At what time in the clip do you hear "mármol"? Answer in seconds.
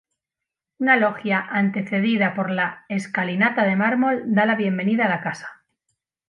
3.75-4.23